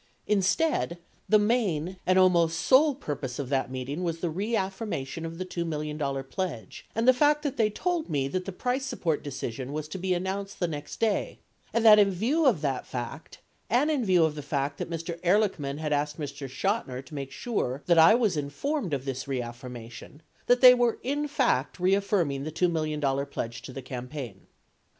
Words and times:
91 0.27 0.37
Instead: 0.39 0.97
the 1.29 1.37
main, 1.37 1.97
and 2.07 2.17
almost 2.17 2.59
sole, 2.59 2.95
purpose 2.95 3.37
of 3.37 3.49
that 3.49 3.69
meeting 3.69 4.03
was 4.03 4.17
the 4.17 4.31
reaffirmation 4.31 5.27
of 5.27 5.37
the 5.37 5.45
$2 5.45 5.63
million 5.63 5.95
pledge 6.23 6.87
and 6.95 7.07
the 7.07 7.13
fact 7.13 7.43
that 7.43 7.55
they 7.55 7.69
told 7.69 8.09
me 8.09 8.27
that 8.27 8.45
the 8.45 8.51
price 8.51 8.83
support 8.83 9.23
decision 9.23 9.71
was 9.71 9.87
to 9.87 9.99
be 9.99 10.15
announced 10.15 10.59
the 10.59 10.67
next 10.67 10.99
day 10.99 11.37
and 11.71 11.85
that 11.85 11.99
in 11.99 12.09
view 12.09 12.47
of 12.47 12.61
that 12.61 12.87
fact 12.87 13.41
and 13.69 13.91
in 13.91 14.03
view 14.03 14.25
of 14.25 14.33
the 14.33 14.41
fact 14.41 14.79
that 14.79 14.89
Mr. 14.89 15.21
Ehrlichman 15.21 15.77
had 15.77 15.93
asked 15.93 16.19
Mr. 16.19 16.47
Chotiner 16.47 17.05
to 17.05 17.13
make 17.13 17.29
sure 17.29 17.83
that 17.85 17.99
I 17.99 18.15
was 18.15 18.35
informed 18.35 18.95
of 18.95 19.05
this 19.05 19.27
reaffirmation, 19.27 20.23
that 20.47 20.61
they 20.61 20.73
were 20.73 20.97
in 21.03 21.27
fact 21.27 21.79
reaffirming 21.79 22.43
the 22.43 22.51
$2 22.51 22.71
million 22.71 22.99
pledge 23.27 23.61
to 23.61 23.71
the 23.71 23.83
campaign. 23.83 24.47